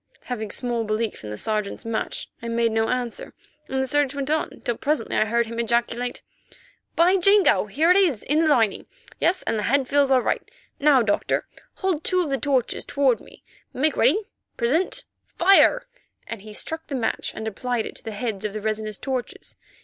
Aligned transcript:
Having 0.23 0.49
small 0.49 0.83
belief 0.83 1.23
in 1.23 1.29
the 1.29 1.37
Sergeant's 1.37 1.85
match, 1.85 2.27
I 2.41 2.47
made 2.47 2.71
no 2.71 2.89
answer, 2.89 3.35
and 3.67 3.79
the 3.79 3.85
search 3.85 4.15
went 4.15 4.31
on 4.31 4.49
till 4.61 4.75
presently 4.75 5.15
I 5.15 5.25
heard 5.25 5.45
him 5.45 5.59
ejaculate: 5.59 6.23
"By 6.95 7.17
Jingo, 7.17 7.67
here 7.67 7.91
it 7.91 7.95
is, 7.97 8.23
in 8.23 8.39
the 8.39 8.47
lining. 8.47 8.87
Yes, 9.19 9.43
and 9.43 9.59
the 9.59 9.69
head 9.69 9.87
feels 9.87 10.09
all 10.09 10.23
right. 10.23 10.41
Now, 10.79 11.03
Doctor, 11.03 11.45
hold 11.75 12.03
two 12.03 12.21
of 12.23 12.31
the 12.31 12.39
torches 12.39 12.83
toward 12.83 13.21
me; 13.21 13.43
make 13.75 13.95
ready, 13.95 14.23
present, 14.57 15.05
fire!" 15.37 15.85
and 16.25 16.41
he 16.41 16.51
struck 16.51 16.87
the 16.87 16.95
match 16.95 17.31
and 17.35 17.47
applied 17.47 17.85
it 17.85 17.95
to 17.97 18.03
the 18.03 18.09
heads 18.11 18.43
of 18.43 18.53
the 18.53 18.61
resinous 18.61 18.97
torches. 18.97 19.55